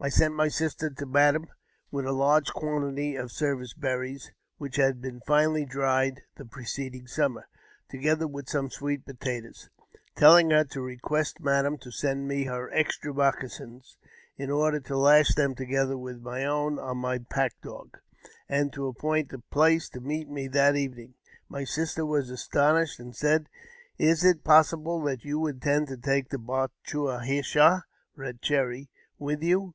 [0.00, 1.46] I sent my sister to madam
[1.90, 7.48] with a large quantity of service berries, which had been finely dried the preceding summer,
[7.88, 9.70] together with some sweet potatoes,
[10.14, 13.96] telling her to request madam to send me her extra moccasins,
[14.36, 17.96] in order to lash them together with my own on my pack dog,
[18.46, 21.14] and to appoint a place to meet me that evening.
[21.48, 23.48] My sister is 206 AUTOBIOGBAPHY OF 1 was astonished, and said,
[23.96, 27.84] "Is it possible that you intend take Ba chua hish a
[28.22, 29.72] (Eed Cherry) with you?